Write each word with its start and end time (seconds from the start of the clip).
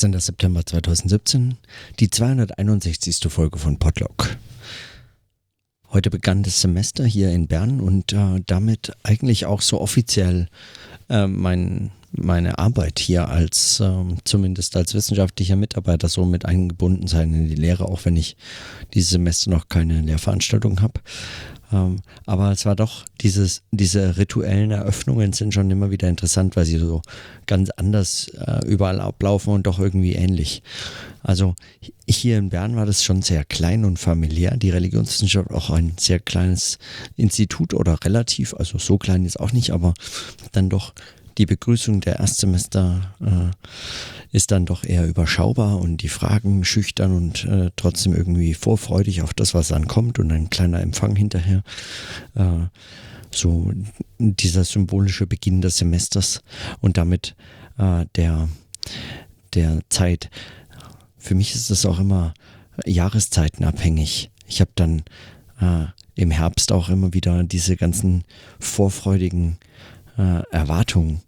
18. 0.00 0.18
September 0.18 0.64
2017, 0.64 1.58
die 1.98 2.08
261. 2.08 3.20
Folge 3.28 3.58
von 3.58 3.78
Podlog. 3.78 4.34
Heute 5.90 6.08
begann 6.08 6.42
das 6.42 6.62
Semester 6.62 7.04
hier 7.04 7.30
in 7.32 7.48
Bern 7.48 7.80
und 7.80 8.14
äh, 8.14 8.40
damit 8.46 8.92
eigentlich 9.02 9.44
auch 9.44 9.60
so 9.60 9.78
offiziell 9.78 10.48
äh, 11.10 11.26
mein, 11.26 11.90
meine 12.12 12.58
Arbeit 12.58 12.98
hier 12.98 13.28
als, 13.28 13.80
äh, 13.80 14.04
zumindest 14.24 14.76
als 14.76 14.94
wissenschaftlicher 14.94 15.56
Mitarbeiter, 15.56 16.08
so 16.08 16.24
mit 16.24 16.44
eingebunden 16.44 17.06
sein 17.06 17.32
in 17.32 17.48
die 17.48 17.54
Lehre, 17.54 17.86
auch 17.86 18.04
wenn 18.04 18.16
ich 18.16 18.36
dieses 18.94 19.10
Semester 19.10 19.50
noch 19.50 19.68
keine 19.68 20.00
Lehrveranstaltung 20.00 20.80
habe. 20.80 21.00
Ähm, 21.72 22.00
aber 22.26 22.50
es 22.50 22.66
war 22.66 22.74
doch, 22.74 23.04
dieses, 23.20 23.62
diese 23.70 24.16
rituellen 24.16 24.72
Eröffnungen 24.72 25.32
sind 25.32 25.54
schon 25.54 25.70
immer 25.70 25.90
wieder 25.90 26.08
interessant, 26.08 26.56
weil 26.56 26.64
sie 26.64 26.78
so 26.78 27.00
ganz 27.46 27.70
anders 27.70 28.28
äh, 28.28 28.66
überall 28.66 29.00
ablaufen 29.00 29.52
und 29.52 29.66
doch 29.66 29.78
irgendwie 29.78 30.14
ähnlich. 30.14 30.62
Also 31.22 31.54
hier 32.08 32.38
in 32.38 32.48
Bern 32.48 32.76
war 32.76 32.86
das 32.86 33.04
schon 33.04 33.22
sehr 33.22 33.44
klein 33.44 33.84
und 33.84 33.98
familiär. 33.98 34.56
Die 34.56 34.70
Religionswissenschaft 34.70 35.50
auch 35.50 35.70
ein 35.70 35.92
sehr 35.98 36.18
kleines 36.18 36.78
Institut 37.16 37.74
oder 37.74 37.98
relativ, 38.04 38.54
also 38.54 38.78
so 38.78 38.98
klein 38.98 39.24
ist 39.24 39.38
auch 39.38 39.52
nicht, 39.52 39.70
aber 39.70 39.94
dann 40.52 40.70
doch 40.70 40.92
die 41.40 41.46
Begrüßung 41.46 42.02
der 42.02 42.18
Erstsemester 42.18 43.14
äh, 43.18 44.36
ist 44.36 44.50
dann 44.50 44.66
doch 44.66 44.84
eher 44.84 45.08
überschaubar 45.08 45.80
und 45.80 46.02
die 46.02 46.10
Fragen 46.10 46.66
schüchtern 46.66 47.16
und 47.16 47.46
äh, 47.46 47.70
trotzdem 47.76 48.14
irgendwie 48.14 48.52
vorfreudig 48.52 49.22
auf 49.22 49.32
das, 49.32 49.54
was 49.54 49.68
dann 49.68 49.88
kommt 49.88 50.18
und 50.18 50.30
ein 50.32 50.50
kleiner 50.50 50.82
Empfang 50.82 51.16
hinterher. 51.16 51.62
Äh, 52.34 52.66
so 53.30 53.72
dieser 54.18 54.64
symbolische 54.64 55.26
Beginn 55.26 55.62
des 55.62 55.78
Semesters 55.78 56.42
und 56.82 56.98
damit 56.98 57.34
äh, 57.78 58.04
der, 58.16 58.50
der 59.54 59.80
Zeit. 59.88 60.28
Für 61.16 61.34
mich 61.34 61.54
ist 61.54 61.70
das 61.70 61.86
auch 61.86 62.00
immer 62.00 62.34
jahreszeitenabhängig. 62.84 64.30
Ich 64.46 64.60
habe 64.60 64.72
dann 64.74 65.04
äh, 65.58 65.86
im 66.16 66.32
Herbst 66.32 66.70
auch 66.70 66.90
immer 66.90 67.14
wieder 67.14 67.44
diese 67.44 67.78
ganzen 67.78 68.24
vorfreudigen 68.58 69.56
äh, 70.20 70.42
Erwartungen, 70.50 71.22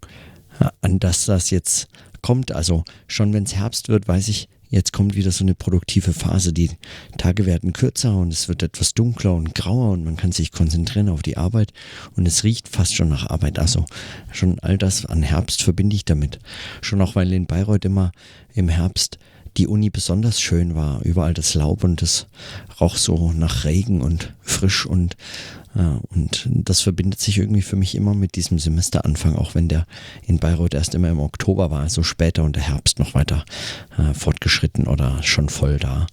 äh, 0.60 0.68
an 0.82 0.98
das 0.98 1.24
das 1.24 1.50
jetzt 1.50 1.88
kommt. 2.20 2.52
Also 2.52 2.84
schon 3.06 3.32
wenn 3.32 3.44
es 3.44 3.56
Herbst 3.56 3.88
wird, 3.88 4.06
weiß 4.06 4.28
ich, 4.28 4.48
jetzt 4.68 4.92
kommt 4.92 5.16
wieder 5.16 5.30
so 5.32 5.44
eine 5.44 5.54
produktive 5.54 6.12
Phase. 6.12 6.52
Die 6.52 6.70
Tage 7.16 7.46
werden 7.46 7.72
kürzer 7.72 8.16
und 8.16 8.32
es 8.32 8.48
wird 8.48 8.62
etwas 8.62 8.94
dunkler 8.94 9.34
und 9.34 9.54
grauer 9.54 9.92
und 9.92 10.04
man 10.04 10.16
kann 10.16 10.32
sich 10.32 10.52
konzentrieren 10.52 11.08
auf 11.08 11.22
die 11.22 11.36
Arbeit 11.36 11.72
und 12.16 12.26
es 12.26 12.44
riecht 12.44 12.68
fast 12.68 12.94
schon 12.94 13.08
nach 13.08 13.28
Arbeit. 13.28 13.58
Also 13.58 13.84
schon 14.30 14.58
all 14.60 14.78
das 14.78 15.06
an 15.06 15.22
Herbst 15.22 15.62
verbinde 15.62 15.96
ich 15.96 16.04
damit. 16.04 16.38
Schon 16.80 17.00
auch, 17.00 17.14
weil 17.14 17.32
in 17.32 17.46
Bayreuth 17.46 17.84
immer 17.84 18.12
im 18.54 18.68
Herbst 18.68 19.18
die 19.56 19.66
Uni 19.66 19.90
besonders 19.90 20.40
schön 20.40 20.74
war. 20.74 21.02
Überall 21.02 21.34
das 21.34 21.54
Laub 21.54 21.84
und 21.84 22.02
das 22.02 22.26
roch 22.80 22.96
so 22.96 23.32
nach 23.32 23.64
Regen 23.64 24.00
und 24.00 24.32
frisch 24.42 24.86
und 24.86 25.16
ja, 25.74 26.00
und 26.10 26.46
das 26.50 26.82
verbindet 26.82 27.18
sich 27.20 27.38
irgendwie 27.38 27.62
für 27.62 27.76
mich 27.76 27.94
immer 27.94 28.12
mit 28.12 28.34
diesem 28.34 28.58
Semesteranfang, 28.58 29.36
auch 29.36 29.54
wenn 29.54 29.68
der 29.68 29.86
in 30.26 30.38
Bayreuth 30.38 30.74
erst 30.74 30.94
immer 30.94 31.08
im 31.08 31.18
Oktober 31.18 31.70
war, 31.70 31.88
so 31.88 32.02
später 32.02 32.44
und 32.44 32.56
der 32.56 32.68
Herbst 32.68 32.98
noch 32.98 33.14
weiter 33.14 33.46
äh, 33.96 34.12
fortgeschritten 34.12 34.86
oder 34.86 35.22
schon 35.22 35.48
voll 35.48 35.78
da. 35.78 36.06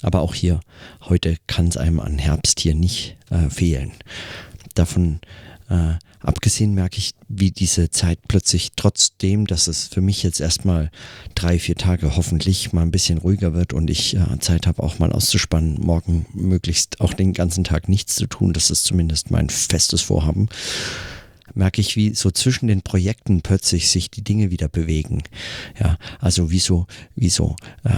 Aber 0.00 0.22
auch 0.22 0.34
hier, 0.34 0.60
heute 1.02 1.36
kann 1.46 1.68
es 1.68 1.76
einem 1.76 2.00
an 2.00 2.16
Herbst 2.16 2.60
hier 2.60 2.74
nicht 2.74 3.18
äh, 3.28 3.50
fehlen. 3.50 3.92
Davon 4.74 5.20
äh, 5.68 5.94
abgesehen 6.20 6.74
merke 6.74 6.98
ich, 6.98 7.12
wie 7.28 7.50
diese 7.50 7.90
Zeit 7.90 8.18
plötzlich 8.28 8.70
trotzdem, 8.76 9.46
dass 9.46 9.66
es 9.66 9.86
für 9.86 10.00
mich 10.00 10.22
jetzt 10.22 10.40
erstmal 10.40 10.90
drei, 11.34 11.58
vier 11.58 11.76
Tage 11.76 12.16
hoffentlich 12.16 12.72
mal 12.72 12.82
ein 12.82 12.90
bisschen 12.90 13.18
ruhiger 13.18 13.54
wird 13.54 13.72
und 13.72 13.90
ich 13.90 14.16
äh, 14.16 14.38
Zeit 14.40 14.66
habe, 14.66 14.82
auch 14.82 14.98
mal 14.98 15.12
auszuspannen, 15.12 15.80
morgen 15.80 16.26
möglichst 16.32 17.00
auch 17.00 17.14
den 17.14 17.32
ganzen 17.32 17.64
Tag 17.64 17.88
nichts 17.88 18.14
zu 18.14 18.26
tun. 18.26 18.52
Das 18.52 18.70
ist 18.70 18.84
zumindest 18.84 19.30
mein 19.30 19.50
festes 19.50 20.02
Vorhaben 20.02 20.48
merke 21.54 21.80
ich, 21.80 21.96
wie 21.96 22.14
so 22.14 22.30
zwischen 22.30 22.66
den 22.66 22.82
Projekten 22.82 23.40
plötzlich 23.40 23.88
sich 23.88 24.10
die 24.10 24.22
Dinge 24.22 24.50
wieder 24.50 24.68
bewegen. 24.68 25.22
Ja, 25.80 25.96
also 26.20 26.50
wie 26.50 26.58
so, 26.58 26.86
wie 27.14 27.30
so 27.30 27.56
äh, 27.84 27.92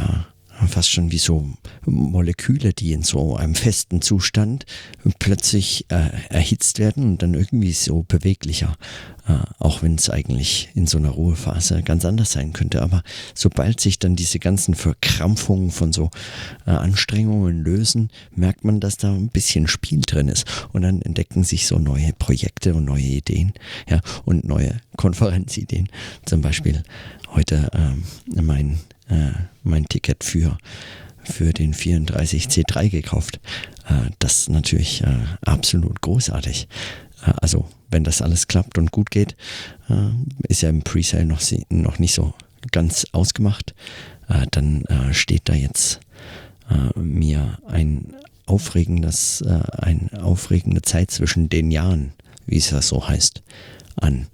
fast 0.66 0.90
schon 0.90 1.12
wie 1.12 1.18
so 1.18 1.48
Moleküle, 1.84 2.72
die 2.72 2.92
in 2.92 3.02
so 3.02 3.36
einem 3.36 3.54
festen 3.54 4.02
Zustand 4.02 4.66
plötzlich 5.18 5.86
äh, 5.90 6.10
erhitzt 6.30 6.78
werden 6.78 7.04
und 7.04 7.22
dann 7.22 7.34
irgendwie 7.34 7.72
so 7.72 8.04
beweglicher, 8.06 8.76
äh, 9.26 9.38
auch 9.58 9.82
wenn 9.82 9.94
es 9.94 10.10
eigentlich 10.10 10.70
in 10.74 10.86
so 10.86 10.98
einer 10.98 11.10
Ruhephase 11.10 11.82
ganz 11.82 12.04
anders 12.04 12.32
sein 12.32 12.52
könnte. 12.52 12.82
Aber 12.82 13.02
sobald 13.34 13.80
sich 13.80 13.98
dann 13.98 14.16
diese 14.16 14.38
ganzen 14.38 14.74
Verkrampfungen 14.74 15.70
von 15.70 15.92
so 15.92 16.10
äh, 16.66 16.70
Anstrengungen 16.70 17.62
lösen, 17.62 18.10
merkt 18.34 18.64
man, 18.64 18.80
dass 18.80 18.96
da 18.96 19.12
ein 19.12 19.28
bisschen 19.28 19.68
Spiel 19.68 20.00
drin 20.00 20.28
ist 20.28 20.44
und 20.72 20.82
dann 20.82 21.02
entdecken 21.02 21.44
sich 21.44 21.66
so 21.66 21.78
neue 21.78 22.12
Projekte 22.14 22.74
und 22.74 22.84
neue 22.84 23.02
Ideen, 23.02 23.52
ja, 23.88 24.00
und 24.24 24.44
neue 24.44 24.78
Konferenzideen. 24.96 25.88
Zum 26.24 26.40
Beispiel 26.40 26.82
heute 27.34 27.70
ähm, 27.74 28.02
mein 28.44 28.78
äh, 29.08 29.32
mein 29.62 29.86
Ticket 29.86 30.24
für, 30.24 30.58
für 31.24 31.52
den 31.52 31.74
34C3 31.74 32.88
gekauft. 32.88 33.40
Äh, 33.88 34.10
das 34.18 34.40
ist 34.40 34.50
natürlich 34.50 35.02
äh, 35.02 35.18
absolut 35.42 36.00
großartig. 36.00 36.68
Äh, 37.26 37.32
also, 37.40 37.68
wenn 37.90 38.04
das 38.04 38.22
alles 38.22 38.48
klappt 38.48 38.78
und 38.78 38.92
gut 38.92 39.10
geht, 39.10 39.36
äh, 39.88 40.10
ist 40.48 40.62
ja 40.62 40.68
im 40.68 40.82
Presale 40.82 41.24
noch, 41.24 41.40
noch 41.70 41.98
nicht 41.98 42.14
so 42.14 42.34
ganz 42.72 43.06
ausgemacht. 43.12 43.74
Dann 44.50 44.84
steht 45.12 45.48
da 45.48 45.54
jetzt 45.54 46.00
mir 46.96 47.58
ein 47.66 48.12
aufregendes, 48.44 49.42
eine 49.42 50.22
aufregende 50.22 50.82
Zeit 50.82 51.10
zwischen 51.10 51.48
den 51.48 51.70
Jahren, 51.70 52.12
wie 52.44 52.58
es 52.58 52.68
ja 52.68 52.82
so 52.82 53.08
heißt, 53.08 53.42
an. 53.96 54.26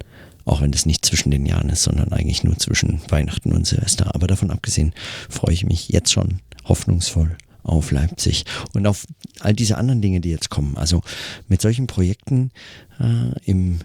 Auch 0.45 0.61
wenn 0.61 0.71
das 0.71 0.85
nicht 0.85 1.05
zwischen 1.05 1.31
den 1.31 1.45
Jahren 1.45 1.69
ist, 1.69 1.83
sondern 1.83 2.13
eigentlich 2.13 2.43
nur 2.43 2.57
zwischen 2.57 3.01
Weihnachten 3.09 3.51
und 3.51 3.65
Silvester. 3.65 4.13
Aber 4.13 4.27
davon 4.27 4.51
abgesehen 4.51 4.93
freue 5.29 5.53
ich 5.53 5.65
mich 5.65 5.89
jetzt 5.89 6.11
schon 6.11 6.39
hoffnungsvoll 6.65 7.35
auf 7.63 7.89
Leipzig 7.91 8.45
und 8.73 8.85
auf 8.85 9.07
all 9.39 9.53
diese 9.53 9.77
anderen 9.77 10.01
Dinge, 10.01 10.21
die 10.21 10.29
jetzt 10.29 10.49
kommen. 10.51 10.77
Also 10.77 11.01
mit 11.47 11.61
solchen 11.61 11.87
Projekten 11.87 12.51
äh, 12.99 13.39
im, 13.43 13.79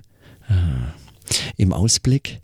äh, 0.48 1.56
im 1.56 1.72
Ausblick 1.72 2.42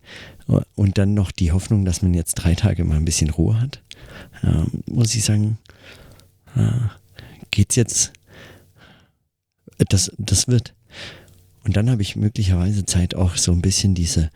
und 0.75 0.99
dann 0.99 1.15
noch 1.15 1.33
die 1.33 1.53
Hoffnung, 1.53 1.85
dass 1.85 2.03
man 2.03 2.15
jetzt 2.15 2.35
drei 2.35 2.55
Tage 2.55 2.85
mal 2.85 2.97
ein 2.97 3.05
bisschen 3.05 3.31
Ruhe 3.31 3.61
hat, 3.61 3.83
äh, 4.43 4.63
muss 4.91 5.15
ich 5.15 5.25
sagen, 5.25 5.59
äh, 6.55 6.71
geht's 7.51 7.77
jetzt. 7.77 8.13
Das, 9.89 10.11
das 10.17 10.49
wird. 10.49 10.75
Und 11.67 11.77
dann 11.77 11.91
habe 11.91 12.03
ich 12.03 12.15
möglicherweise 12.15 12.87
Zeit, 12.87 13.17
auch 13.17 13.37
so 13.37 13.51
ein 13.51 13.61
bisschen 13.61 13.97
diese 13.97 14.31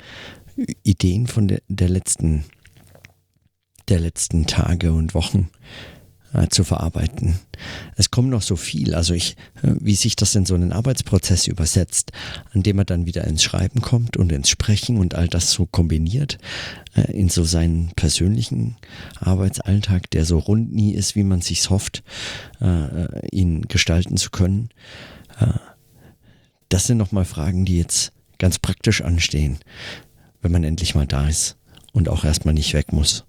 Ideen 0.82 1.28
von 1.28 1.46
der, 1.46 1.62
der 1.68 1.88
letzten, 1.88 2.44
der 3.88 4.00
letzten 4.00 4.46
Tage 4.46 4.92
und 4.92 5.14
Wochen 5.14 5.48
äh, 6.34 6.48
zu 6.48 6.64
verarbeiten. 6.64 7.38
Es 7.94 8.10
kommt 8.10 8.30
noch 8.30 8.42
so 8.42 8.56
viel, 8.56 8.96
also 8.96 9.14
ich, 9.14 9.36
äh, 9.62 9.74
wie 9.78 9.94
sich 9.94 10.16
das 10.16 10.34
in 10.34 10.44
so 10.44 10.56
einen 10.56 10.72
Arbeitsprozess 10.72 11.46
übersetzt, 11.46 12.10
an 12.52 12.64
dem 12.64 12.74
man 12.74 12.86
dann 12.86 13.06
wieder 13.06 13.24
ins 13.24 13.44
Schreiben 13.44 13.80
kommt 13.80 14.16
und 14.16 14.32
ins 14.32 14.48
Sprechen 14.48 14.98
und 14.98 15.14
all 15.14 15.28
das 15.28 15.52
so 15.52 15.66
kombiniert 15.66 16.38
äh, 16.96 17.12
in 17.12 17.28
so 17.28 17.44
seinen 17.44 17.92
persönlichen 17.94 18.76
Arbeitsalltag, 19.20 20.10
der 20.10 20.24
so 20.24 20.38
rund 20.40 20.72
nie 20.72 20.94
ist, 20.94 21.14
wie 21.14 21.24
man 21.24 21.42
sich's 21.42 21.70
hofft, 21.70 22.02
äh, 22.60 23.28
ihn 23.30 23.62
gestalten 23.68 24.16
zu 24.16 24.30
können. 24.30 24.70
Das 26.70 26.86
sind 26.86 26.96
nochmal 26.96 27.26
Fragen, 27.26 27.66
die 27.66 27.76
jetzt 27.76 28.12
ganz 28.38 28.58
praktisch 28.58 29.02
anstehen, 29.02 29.58
wenn 30.40 30.52
man 30.52 30.64
endlich 30.64 30.94
mal 30.94 31.06
da 31.06 31.28
ist 31.28 31.58
und 31.92 32.08
auch 32.08 32.24
erstmal 32.24 32.54
nicht 32.54 32.72
weg 32.72 32.92
muss. 32.92 33.26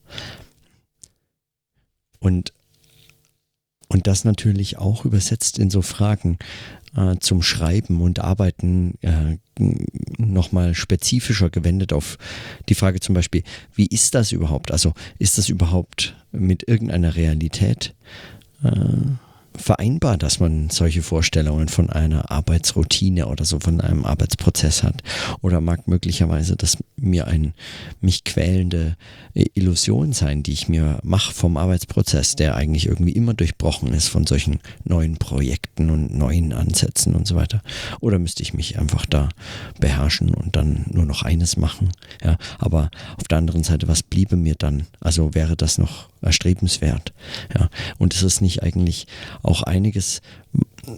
Und, 2.19 2.53
und 3.89 4.07
das 4.07 4.23
natürlich 4.23 4.77
auch 4.77 5.05
übersetzt 5.05 5.59
in 5.59 5.71
so 5.71 5.81
Fragen 5.81 6.37
äh, 6.95 7.17
zum 7.19 7.41
Schreiben 7.41 8.01
und 8.01 8.19
Arbeiten 8.19 8.97
äh, 9.01 9.37
nochmal 10.17 10.75
spezifischer 10.75 11.49
gewendet 11.49 11.93
auf 11.93 12.19
die 12.69 12.75
Frage 12.75 12.99
zum 12.99 13.15
Beispiel, 13.15 13.43
wie 13.73 13.87
ist 13.87 14.13
das 14.13 14.31
überhaupt? 14.31 14.71
Also 14.71 14.93
ist 15.17 15.39
das 15.39 15.49
überhaupt 15.49 16.15
mit 16.31 16.67
irgendeiner 16.67 17.15
Realität 17.15 17.95
äh, 18.63 18.69
vereinbar, 19.57 20.17
dass 20.17 20.39
man 20.39 20.69
solche 20.69 21.01
Vorstellungen 21.01 21.67
von 21.67 21.89
einer 21.89 22.31
Arbeitsroutine 22.31 23.27
oder 23.27 23.45
so 23.45 23.59
von 23.59 23.81
einem 23.81 24.05
Arbeitsprozess 24.05 24.83
hat? 24.83 25.03
Oder 25.41 25.61
mag 25.61 25.87
möglicherweise 25.87 26.55
das 26.55 26.77
mir 26.95 27.27
ein 27.27 27.53
mich 27.99 28.23
quälende 28.23 28.95
Illusion 29.33 30.13
sein, 30.13 30.43
die 30.43 30.53
ich 30.53 30.69
mir 30.69 30.99
mache 31.03 31.33
vom 31.33 31.57
Arbeitsprozess, 31.57 32.35
der 32.35 32.55
eigentlich 32.55 32.87
irgendwie 32.87 33.11
immer 33.11 33.33
durchbrochen 33.33 33.93
ist 33.93 34.07
von 34.07 34.25
solchen 34.25 34.59
neuen 34.83 35.17
Projekten 35.17 35.89
und 35.89 36.15
neuen 36.15 36.53
Ansätzen 36.53 37.15
und 37.15 37.27
so 37.27 37.35
weiter? 37.35 37.61
Oder 37.99 38.19
müsste 38.19 38.43
ich 38.43 38.53
mich 38.53 38.79
einfach 38.79 39.05
da 39.05 39.29
beherrschen 39.79 40.33
und 40.33 40.55
dann 40.55 40.85
nur 40.91 41.05
noch 41.05 41.23
eines 41.23 41.57
machen? 41.57 41.91
Ja, 42.23 42.37
aber 42.59 42.89
auf 43.17 43.27
der 43.27 43.37
anderen 43.37 43.63
Seite, 43.63 43.87
was 43.87 44.03
bliebe 44.03 44.35
mir 44.35 44.55
dann? 44.55 44.87
Also 44.99 45.33
wäre 45.33 45.55
das 45.55 45.77
noch 45.77 46.10
erstrebenswert? 46.21 47.13
Ja, 47.53 47.69
und 47.97 48.13
ist 48.13 48.23
es 48.23 48.41
nicht 48.41 48.63
eigentlich 48.63 49.07
auch 49.43 49.63
einiges, 49.63 50.21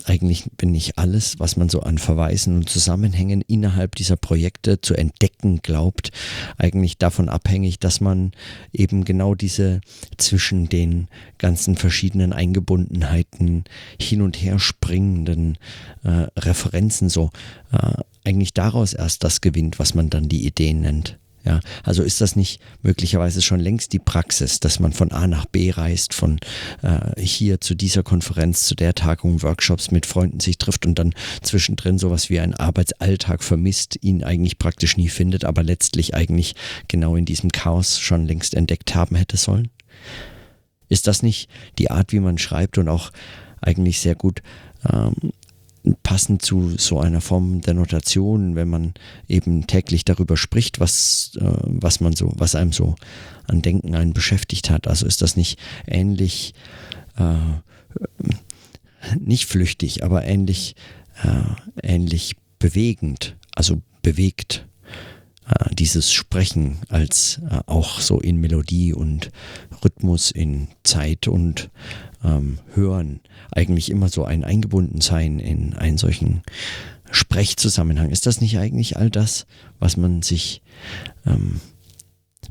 eigentlich 0.05 0.45
bin 0.57 0.71
nicht 0.71 0.97
alles, 0.97 1.39
was 1.39 1.57
man 1.57 1.69
so 1.69 1.81
an 1.81 1.97
Verweisen 1.97 2.55
und 2.55 2.69
Zusammenhängen 2.69 3.41
innerhalb 3.41 3.95
dieser 3.95 4.15
Projekte 4.15 4.81
zu 4.81 4.95
entdecken 4.95 5.61
glaubt, 5.61 6.11
eigentlich 6.57 6.97
davon 6.97 7.29
abhängig, 7.29 7.79
dass 7.79 8.01
man 8.01 8.31
eben 8.71 9.03
genau 9.03 9.35
diese 9.35 9.81
zwischen 10.17 10.69
den 10.69 11.07
ganzen 11.37 11.75
verschiedenen 11.75 12.33
Eingebundenheiten 12.33 13.65
hin 13.99 14.21
und 14.21 14.41
her 14.41 14.59
springenden 14.59 15.57
äh, 16.03 16.27
Referenzen 16.39 17.09
so 17.09 17.31
äh, 17.71 17.93
eigentlich 18.23 18.53
daraus 18.53 18.93
erst 18.93 19.23
das 19.23 19.41
gewinnt, 19.41 19.79
was 19.79 19.93
man 19.93 20.09
dann 20.09 20.29
die 20.29 20.45
Ideen 20.45 20.81
nennt. 20.81 21.17
Ja, 21.45 21.59
also 21.83 22.03
ist 22.03 22.21
das 22.21 22.37
nicht 22.37 22.61
möglicherweise 22.83 23.41
schon 23.41 23.59
längst 23.59 23.91
die 23.91 23.99
Praxis, 23.99 24.61
dass 24.61 24.79
man 24.79 24.93
von 24.93 25.11
A 25.11 25.27
nach 25.27 25.45
B 25.45 25.71
reist, 25.71 26.13
von 26.13 26.39
äh, 26.81 27.19
hier 27.21 27.59
zu 27.59 27.75
dieser 27.75 28.01
Konferenz, 28.01 28.63
zu 28.63 28.75
der 28.75 28.95
Tagung, 28.95 29.41
Workshops 29.41 29.91
mit 29.91 30.05
Freunden 30.05 30.39
sich 30.39 30.57
trifft 30.57 30.85
und 30.85 30.97
dann 30.97 31.13
zwischendrin 31.41 31.97
sowas 31.97 32.29
wie 32.29 32.39
einen 32.39 32.53
Arbeitsalltag 32.53 33.43
vermisst, 33.43 33.97
ihn 34.01 34.23
eigentlich 34.23 34.57
praktisch 34.57 34.95
nie 34.95 35.09
findet, 35.09 35.43
aber 35.43 35.63
letztlich 35.63 36.15
eigentlich 36.15 36.55
genau 36.87 37.17
in 37.17 37.25
diesem 37.25 37.51
Chaos 37.51 37.99
schon 37.99 38.25
längst 38.25 38.53
entdeckt 38.53 38.95
haben 38.95 39.17
hätte 39.17 39.35
sollen? 39.35 39.69
Ist 40.87 41.07
das 41.07 41.23
nicht 41.23 41.49
die 41.77 41.91
Art, 41.91 42.13
wie 42.13 42.21
man 42.21 42.37
schreibt 42.37 42.77
und 42.77 42.87
auch 42.87 43.11
eigentlich 43.59 43.99
sehr 43.99 44.15
gut 44.15 44.41
ähm, 44.89 45.33
passend 46.03 46.41
zu 46.41 46.77
so 46.77 46.99
einer 46.99 47.21
Form 47.21 47.61
der 47.61 47.73
Notation, 47.73 48.55
wenn 48.55 48.69
man 48.69 48.93
eben 49.27 49.67
täglich 49.67 50.05
darüber 50.05 50.37
spricht, 50.37 50.79
was, 50.79 51.31
äh, 51.39 51.51
was 51.63 51.99
man 51.99 52.13
so, 52.13 52.31
was 52.35 52.55
einem 52.55 52.71
so 52.71 52.95
an 53.47 53.61
Denken 53.61 53.95
einen 53.95 54.13
beschäftigt 54.13 54.69
hat. 54.69 54.87
Also 54.87 55.05
ist 55.05 55.21
das 55.21 55.35
nicht 55.35 55.59
ähnlich, 55.85 56.53
äh, 57.17 57.35
nicht 59.19 59.45
flüchtig, 59.45 60.03
aber 60.03 60.23
ähnlich, 60.23 60.75
äh, 61.21 61.85
ähnlich 61.85 62.37
bewegend, 62.59 63.35
also 63.53 63.81
bewegt 64.01 64.65
äh, 65.47 65.73
dieses 65.75 66.13
Sprechen 66.13 66.79
als 66.89 67.41
äh, 67.49 67.59
auch 67.65 67.99
so 67.99 68.19
in 68.19 68.37
Melodie 68.37 68.93
und 68.93 69.31
Rhythmus, 69.83 70.31
in 70.31 70.69
Zeit 70.83 71.27
und 71.27 71.69
ähm, 72.23 72.59
Hören 72.73 73.19
eigentlich 73.51 73.89
immer 73.89 74.09
so 74.09 74.23
ein 74.23 74.43
Eingebundensein 74.43 75.39
in 75.39 75.73
einen 75.73 75.97
solchen 75.97 76.43
Sprechzusammenhang. 77.11 78.09
Ist 78.09 78.25
das 78.25 78.41
nicht 78.41 78.57
eigentlich 78.57 78.97
all 78.97 79.09
das, 79.09 79.45
was 79.79 79.97
man 79.97 80.21
sich, 80.21 80.61
ähm, 81.25 81.59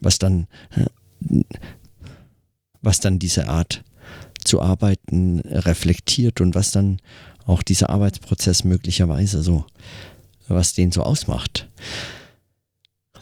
was 0.00 0.19
dann, 0.19 0.47
äh, 0.77 1.43
was 2.83 3.00
dann 3.00 3.19
diese 3.19 3.49
Art 3.49 3.85
zu 4.44 4.61
arbeiten 4.61 5.41
reflektiert 5.41 6.41
und 6.41 6.55
was 6.55 6.73
dann 6.73 6.99
auch 7.47 7.62
dieser 7.62 7.91
Arbeitsprozess 7.91 8.65
möglicherweise 8.65 9.43
so, 9.43 9.65
was 10.49 10.75
den 10.75 10.93
so 10.93 11.03
ausmacht? 11.03 11.69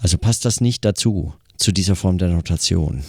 Also 0.01 0.19
passt 0.19 0.45
das 0.45 0.61
nicht 0.61 0.85
dazu, 0.85 1.35
zu 1.57 1.73
dieser 1.73 1.97
Form 1.97 2.19
der 2.19 2.29
Notation? 2.29 3.05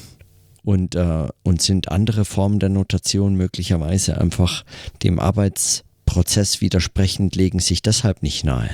Und, 0.63 0.93
äh, 0.93 1.27
und 1.41 1.61
sind 1.61 1.91
andere 1.91 2.23
Formen 2.23 2.59
der 2.59 2.69
Notation 2.69 3.35
möglicherweise 3.35 4.21
einfach 4.21 4.63
dem 5.01 5.19
Arbeitsprozess 5.19 6.61
widersprechend, 6.61 7.35
legen 7.35 7.59
sich 7.59 7.81
deshalb 7.81 8.21
nicht 8.21 8.43
nahe. 8.43 8.69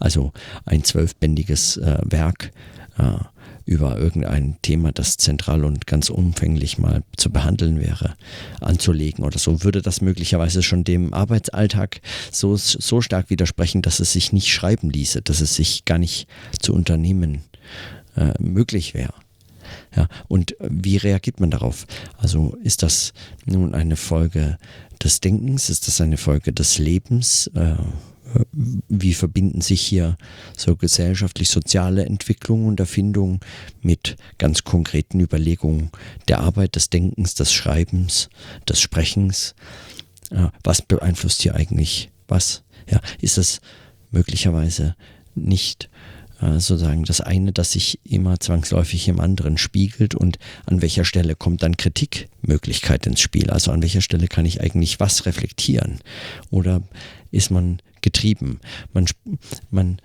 Also 0.00 0.32
ein 0.64 0.84
zwölfbändiges 0.84 1.76
äh, 1.76 1.98
Werk 2.02 2.52
äh, 2.96 3.18
über 3.68 3.98
irgendein 3.98 4.56
Thema, 4.62 4.92
das 4.92 5.18
zentral 5.18 5.66
und 5.66 5.86
ganz 5.86 6.08
umfänglich 6.08 6.78
mal 6.78 7.02
zu 7.18 7.30
behandeln 7.30 7.78
wäre, 7.78 8.14
anzulegen 8.62 9.24
oder 9.24 9.38
so, 9.38 9.62
würde 9.62 9.82
das 9.82 10.00
möglicherweise 10.00 10.62
schon 10.62 10.84
dem 10.84 11.12
Arbeitsalltag 11.12 12.00
so, 12.32 12.56
so 12.56 13.02
stark 13.02 13.28
widersprechen, 13.28 13.82
dass 13.82 14.00
es 14.00 14.14
sich 14.14 14.32
nicht 14.32 14.48
schreiben 14.48 14.88
ließe, 14.88 15.20
dass 15.20 15.42
es 15.42 15.54
sich 15.54 15.84
gar 15.84 15.98
nicht 15.98 16.26
zu 16.58 16.72
unternehmen 16.72 17.42
äh, 18.16 18.32
möglich 18.40 18.94
wäre. 18.94 19.12
Ja, 19.94 20.08
und 20.28 20.56
wie 20.60 20.96
reagiert 20.96 21.38
man 21.38 21.50
darauf? 21.50 21.86
Also 22.16 22.56
ist 22.64 22.82
das 22.82 23.12
nun 23.44 23.74
eine 23.74 23.96
Folge 23.96 24.56
des 25.02 25.20
Denkens? 25.20 25.68
Ist 25.68 25.88
das 25.88 26.00
eine 26.00 26.16
Folge 26.16 26.54
des 26.54 26.78
Lebens? 26.78 27.48
Äh, 27.48 27.74
wie 28.52 29.14
verbinden 29.14 29.60
sich 29.60 29.80
hier 29.80 30.16
so 30.56 30.76
gesellschaftlich-soziale 30.76 32.04
Entwicklung 32.04 32.66
und 32.66 32.80
Erfindung 32.80 33.40
mit 33.80 34.16
ganz 34.38 34.64
konkreten 34.64 35.20
Überlegungen 35.20 35.90
der 36.28 36.40
Arbeit, 36.40 36.76
des 36.76 36.90
Denkens, 36.90 37.34
des 37.34 37.52
Schreibens, 37.52 38.28
des 38.68 38.80
Sprechens? 38.80 39.54
Was 40.62 40.82
beeinflusst 40.82 41.42
hier 41.42 41.54
eigentlich 41.54 42.10
was? 42.26 42.62
Ja, 42.90 43.00
ist 43.20 43.38
das 43.38 43.60
möglicherweise 44.10 44.94
nicht 45.34 45.88
äh, 46.40 46.60
sozusagen 46.60 47.04
das 47.04 47.20
eine, 47.20 47.52
das 47.52 47.72
sich 47.72 47.98
immer 48.04 48.38
zwangsläufig 48.38 49.08
im 49.08 49.20
anderen 49.20 49.58
spiegelt 49.58 50.14
und 50.14 50.38
an 50.66 50.82
welcher 50.82 51.04
Stelle 51.04 51.34
kommt 51.34 51.62
dann 51.62 51.76
Kritikmöglichkeit 51.76 53.06
ins 53.06 53.20
Spiel? 53.20 53.50
Also 53.50 53.72
an 53.72 53.82
welcher 53.82 54.02
Stelle 54.02 54.28
kann 54.28 54.46
ich 54.46 54.60
eigentlich 54.60 55.00
was 55.00 55.26
reflektieren? 55.26 56.00
Oder 56.50 56.82
ist 57.30 57.50
man 57.50 57.80
getrieben? 58.02 58.60
Man, 58.92 59.06
man, 59.70 60.00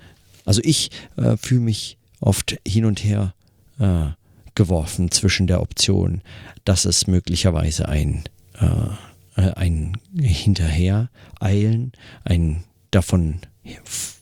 also 0.45 0.61
ich 0.63 0.89
äh, 1.17 1.37
fühle 1.37 1.61
mich 1.61 1.97
oft 2.19 2.57
hin 2.67 2.85
und 2.85 3.03
her 3.03 3.33
äh, 3.79 4.07
geworfen 4.55 5.11
zwischen 5.11 5.47
der 5.47 5.61
Option, 5.61 6.21
dass 6.65 6.85
es 6.85 7.07
möglicherweise 7.07 7.87
ein, 7.89 8.23
äh, 8.59 9.41
äh 9.41 9.53
ein 9.53 9.97
Hinterhereilen, 10.17 11.91
ein 12.23 12.63
davon 12.91 13.39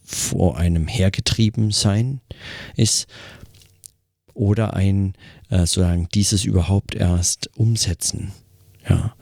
vor 0.03 0.57
einem 0.57 0.87
hergetrieben 0.87 1.71
sein 1.71 2.21
ist 2.75 3.07
oder 4.33 4.73
ein 4.73 5.13
äh, 5.49 5.59
sozusagen 5.59 6.07
dieses 6.13 6.45
überhaupt 6.45 6.95
erst 6.95 7.49
umsetzen. 7.57 8.31
Ja. 8.87 9.15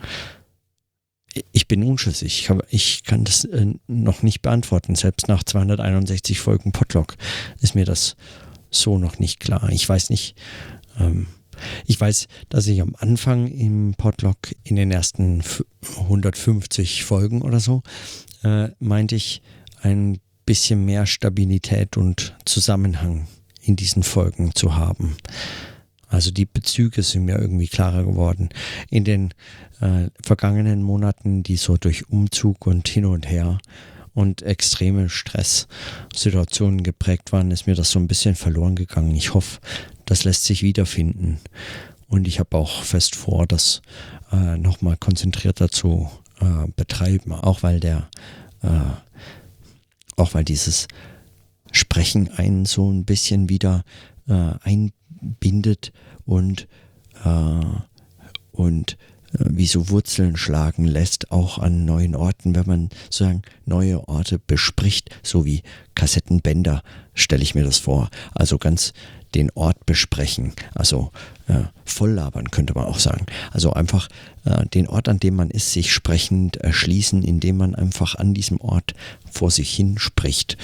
Ich 1.51 1.67
bin 1.67 1.83
unschlüssig. 1.83 2.49
Ich, 2.49 2.57
ich 2.69 3.03
kann 3.03 3.23
das 3.23 3.45
äh, 3.45 3.73
noch 3.87 4.23
nicht 4.23 4.41
beantworten. 4.41 4.95
Selbst 4.95 5.27
nach 5.27 5.43
261 5.43 6.39
Folgen 6.39 6.71
Podlog 6.71 7.15
ist 7.61 7.75
mir 7.75 7.85
das 7.85 8.15
so 8.71 8.97
noch 8.97 9.19
nicht 9.19 9.39
klar. 9.39 9.69
Ich 9.69 9.87
weiß 9.87 10.09
nicht. 10.09 10.35
Ähm, 10.99 11.27
ich 11.85 11.99
weiß, 11.99 12.27
dass 12.47 12.67
ich 12.67 12.81
am 12.81 12.95
Anfang 12.97 13.47
im 13.47 13.93
Podlog 13.97 14.37
in 14.63 14.77
den 14.77 14.91
ersten 14.91 15.43
150 15.97 17.03
Folgen 17.03 17.41
oder 17.41 17.59
so 17.59 17.83
äh, 18.43 18.69
meinte 18.79 19.15
ich, 19.15 19.41
ein 19.81 20.19
bisschen 20.45 20.85
mehr 20.85 21.05
Stabilität 21.05 21.97
und 21.97 22.35
Zusammenhang 22.45 23.27
in 23.61 23.75
diesen 23.75 24.03
Folgen 24.03 24.55
zu 24.55 24.75
haben. 24.75 25.15
Also 26.09 26.31
die 26.31 26.45
Bezüge 26.45 27.03
sind 27.03 27.25
mir 27.25 27.39
irgendwie 27.39 27.67
klarer 27.67 28.03
geworden. 28.03 28.49
In 28.89 29.03
den 29.03 29.33
äh, 29.79 30.09
vergangenen 30.21 30.81
Monaten, 30.81 31.43
die 31.43 31.55
so 31.55 31.77
durch 31.77 32.09
Umzug 32.09 32.65
und 32.67 32.87
hin 32.87 33.05
und 33.05 33.29
her 33.29 33.59
und 34.13 34.41
extreme 34.41 35.07
Stresssituationen 35.07 36.83
geprägt 36.83 37.31
waren, 37.31 37.51
ist 37.51 37.67
mir 37.67 37.75
das 37.75 37.91
so 37.91 37.99
ein 37.99 38.07
bisschen 38.07 38.35
verloren 38.35 38.75
gegangen. 38.75 39.15
Ich 39.15 39.33
hoffe, 39.33 39.59
das 40.05 40.23
lässt 40.23 40.45
sich 40.45 40.63
wiederfinden. 40.63 41.39
Und 42.07 42.27
ich 42.27 42.39
habe 42.39 42.57
auch 42.57 42.83
fest 42.83 43.15
vor, 43.15 43.45
das 43.45 43.83
äh, 44.31 44.57
nochmal 44.57 44.97
konzentrierter 44.97 45.69
zu 45.69 46.09
äh, 46.41 46.67
betreiben, 46.75 47.33
auch 47.33 47.61
weil 47.61 47.79
der 47.79 48.09
äh, 48.63 48.67
auch 50.19 50.33
weil 50.33 50.43
dieses 50.43 50.87
Sprechen 51.71 52.29
einen 52.31 52.65
so 52.65 52.91
ein 52.91 53.05
bisschen 53.05 53.47
wieder 53.47 53.83
äh, 54.27 54.33
einbindet 55.21 55.91
und, 56.25 56.67
äh, 57.23 57.65
und 58.51 58.97
äh, 59.33 59.45
wie 59.45 59.67
so 59.67 59.89
Wurzeln 59.89 60.37
schlagen 60.37 60.85
lässt, 60.85 61.31
auch 61.31 61.59
an 61.59 61.85
neuen 61.85 62.15
Orten, 62.15 62.55
wenn 62.55 62.65
man 62.65 62.89
sozusagen 63.05 63.41
neue 63.65 64.07
Orte 64.07 64.39
bespricht, 64.39 65.09
so 65.23 65.45
wie 65.45 65.61
Kassettenbänder, 65.95 66.83
stelle 67.13 67.43
ich 67.43 67.55
mir 67.55 67.63
das 67.63 67.77
vor. 67.77 68.09
Also 68.33 68.57
ganz 68.57 68.93
den 69.35 69.51
Ort 69.51 69.85
besprechen, 69.85 70.53
also 70.73 71.11
äh, 71.47 71.65
volllabern 71.85 72.49
könnte 72.49 72.73
man 72.73 72.85
auch 72.85 72.97
sagen. 72.97 73.27
Also 73.51 73.73
einfach 73.73 74.09
äh, 74.43 74.65
den 74.69 74.87
Ort, 74.87 75.07
an 75.07 75.19
dem 75.19 75.35
man 75.35 75.51
ist, 75.51 75.71
sich 75.71 75.93
sprechend 75.93 76.57
erschließen, 76.57 77.21
indem 77.21 77.57
man 77.57 77.75
einfach 77.75 78.15
an 78.15 78.33
diesem 78.33 78.59
Ort 78.59 78.95
vor 79.29 79.51
sich 79.51 79.71
hin 79.71 79.99
spricht 79.99 80.57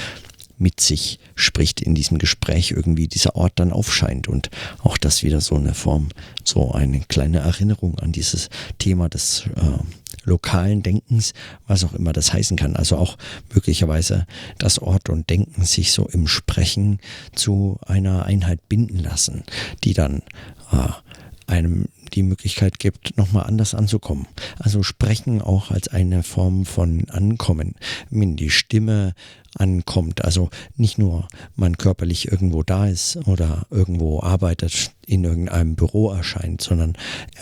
mit 0.57 0.79
sich 0.79 1.19
spricht 1.35 1.81
in 1.81 1.95
diesem 1.95 2.17
Gespräch 2.17 2.71
irgendwie 2.71 3.07
dieser 3.07 3.35
Ort 3.35 3.53
dann 3.55 3.71
aufscheint 3.71 4.27
und 4.27 4.50
auch 4.83 4.97
das 4.97 5.24
wieder 5.24 5.41
so 5.41 5.55
eine 5.55 5.74
Form, 5.74 6.09
so 6.43 6.71
eine 6.71 7.01
kleine 7.01 7.39
Erinnerung 7.39 8.00
an 8.00 8.12
dieses 8.12 8.50
Thema 8.77 9.09
des 9.09 9.45
äh, 9.55 9.83
lokalen 10.24 10.83
Denkens, 10.83 11.33
was 11.67 11.83
auch 11.83 11.93
immer 11.93 12.13
das 12.13 12.33
heißen 12.33 12.57
kann. 12.57 12.75
Also 12.75 12.97
auch 12.97 13.17
möglicherweise 13.53 14.25
das 14.57 14.79
Ort 14.79 15.09
und 15.09 15.29
Denken 15.29 15.63
sich 15.65 15.91
so 15.91 16.07
im 16.07 16.27
Sprechen 16.27 17.00
zu 17.33 17.77
einer 17.85 18.25
Einheit 18.25 18.67
binden 18.67 19.00
lassen, 19.00 19.43
die 19.83 19.93
dann 19.93 20.24
äh, 20.71 20.89
einem 21.47 21.85
die 22.15 22.24
Möglichkeit 22.24 22.79
gibt, 22.79 23.17
nochmal 23.17 23.45
anders 23.45 23.75
anzukommen. 23.75 24.27
Also 24.57 24.84
sprechen 24.84 25.41
auch 25.41 25.72
als 25.72 25.88
eine 25.88 26.24
Form 26.24 26.65
von 26.65 27.10
Ankommen, 27.10 27.75
wenn 28.10 28.36
die 28.36 28.50
Stimme 28.50 29.13
ankommt. 29.55 30.24
Also 30.24 30.50
nicht 30.75 30.98
nur 30.98 31.27
man 31.55 31.77
körperlich 31.77 32.31
irgendwo 32.31 32.63
da 32.63 32.88
ist 32.88 33.17
oder 33.27 33.67
irgendwo 33.69 34.22
arbeitet, 34.22 34.91
in 35.05 35.24
irgendeinem 35.24 35.75
Büro 35.75 36.12
erscheint, 36.12 36.62
sondern 36.62 36.93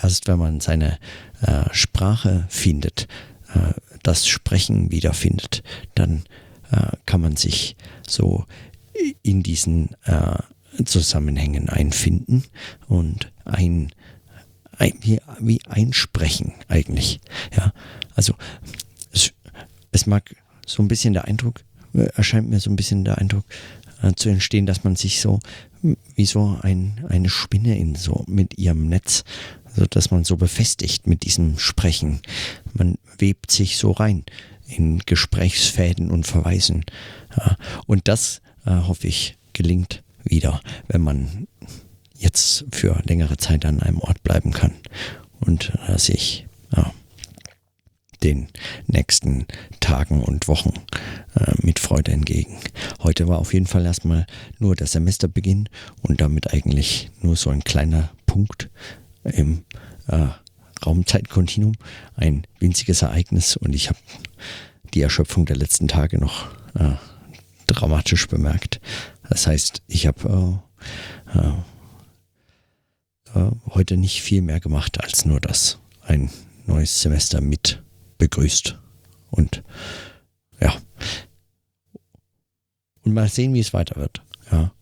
erst 0.01 0.27
wenn 0.27 0.39
man 0.39 0.59
seine 0.59 0.97
äh, 1.41 1.65
Sprache 1.71 2.45
findet, 2.49 3.07
äh, 3.53 3.73
das 4.03 4.27
Sprechen 4.27 4.91
wiederfindet, 4.91 5.63
dann 5.95 6.23
äh, 6.71 6.97
kann 7.05 7.21
man 7.21 7.35
sich 7.35 7.75
so 8.07 8.45
in 9.23 9.43
diesen 9.43 9.95
äh, 10.03 10.37
Zusammenhängen 10.85 11.69
einfinden 11.69 12.43
und 12.87 13.31
ein 13.45 13.91
wie, 14.79 15.19
wie 15.39 15.61
einsprechen 15.67 16.53
eigentlich. 16.67 17.19
Ja, 17.55 17.73
also 18.15 18.33
es, 19.11 19.33
es 19.91 20.05
mag 20.05 20.35
so 20.65 20.81
ein 20.81 20.87
bisschen 20.87 21.13
der 21.13 21.25
Eindruck, 21.25 21.61
äh, 21.93 22.05
erscheint 22.15 22.49
mir 22.49 22.59
so 22.59 22.69
ein 22.69 22.75
bisschen 22.75 23.03
der 23.03 23.17
Eindruck 23.17 23.45
äh, 24.01 24.13
zu 24.15 24.29
entstehen, 24.29 24.65
dass 24.65 24.83
man 24.83 24.95
sich 24.95 25.21
so 25.21 25.39
wie 26.15 26.25
so 26.25 26.57
ein, 26.61 27.05
eine 27.09 27.29
Spinne 27.29 27.77
in 27.77 27.95
so 27.95 28.23
mit 28.27 28.57
ihrem 28.57 28.87
Netz, 28.87 29.23
also 29.65 29.85
dass 29.85 30.11
man 30.11 30.23
so 30.23 30.37
befestigt 30.37 31.07
mit 31.07 31.23
diesem 31.23 31.59
Sprechen. 31.59 32.21
Man 32.73 32.97
webt 33.17 33.51
sich 33.51 33.77
so 33.77 33.91
rein 33.91 34.23
in 34.67 34.99
Gesprächsfäden 34.99 36.09
und 36.09 36.25
Verweisen. 36.25 36.85
Ja, 37.37 37.57
und 37.85 38.07
das 38.07 38.41
äh, 38.65 38.71
hoffe 38.71 39.07
ich 39.07 39.37
gelingt 39.51 40.03
wieder, 40.23 40.61
wenn 40.87 41.01
man 41.01 41.47
jetzt 42.23 42.65
für 42.71 43.01
längere 43.05 43.37
Zeit 43.37 43.65
an 43.65 43.81
einem 43.81 43.99
Ort 43.99 44.23
bleiben 44.23 44.51
kann 44.51 44.71
und 45.39 45.73
äh, 45.87 45.97
sich 45.97 46.47
ja, 46.75 46.91
den 48.23 48.47
nächsten 48.87 49.45
Tagen 49.79 50.23
und 50.23 50.47
Wochen 50.47 50.73
äh, 51.35 51.53
mit 51.61 51.79
Freude 51.79 52.11
entgegen. 52.11 52.57
Heute 53.01 53.27
war 53.27 53.39
auf 53.39 53.53
jeden 53.53 53.67
Fall 53.67 53.85
erstmal 53.85 54.25
nur 54.59 54.75
der 54.75 54.87
Semesterbeginn 54.87 55.67
und 56.01 56.21
damit 56.21 56.53
eigentlich 56.53 57.11
nur 57.21 57.35
so 57.35 57.49
ein 57.49 57.63
kleiner 57.63 58.09
Punkt 58.25 58.69
im 59.23 59.65
äh, 60.07 60.27
Raumzeitkontinuum, 60.85 61.75
ein 62.15 62.47
winziges 62.59 63.01
Ereignis 63.01 63.57
und 63.57 63.75
ich 63.75 63.89
habe 63.89 63.99
die 64.93 65.01
Erschöpfung 65.01 65.45
der 65.45 65.55
letzten 65.55 65.87
Tage 65.87 66.19
noch 66.19 66.47
äh, 66.75 66.93
dramatisch 67.67 68.27
bemerkt. 68.27 68.79
Das 69.29 69.47
heißt, 69.47 69.81
ich 69.87 70.07
habe 70.07 70.61
äh, 71.35 71.39
äh, 71.39 71.53
heute 73.73 73.97
nicht 73.97 74.21
viel 74.21 74.41
mehr 74.41 74.59
gemacht 74.59 75.03
als 75.03 75.25
nur 75.25 75.39
das. 75.39 75.79
Ein 76.01 76.29
neues 76.65 77.01
Semester 77.01 77.41
mit 77.41 77.83
begrüßt. 78.17 78.79
Und 79.31 79.63
ja. 80.59 80.75
Und 83.01 83.13
mal 83.13 83.27
sehen, 83.27 83.53
wie 83.53 83.59
es 83.59 83.73
weiter 83.73 83.95
wird. 83.95 84.21
Ja. 84.51 84.73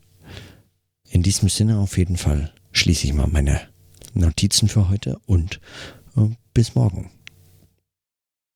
In 1.09 1.23
diesem 1.23 1.49
Sinne 1.49 1.79
auf 1.79 1.97
jeden 1.97 2.17
Fall 2.17 2.53
schließe 2.71 3.07
ich 3.07 3.13
mal 3.13 3.27
meine 3.27 3.61
Notizen 4.13 4.67
für 4.67 4.89
heute 4.89 5.19
und 5.25 5.59
äh, 6.15 6.27
bis 6.53 6.75
morgen. 6.75 7.11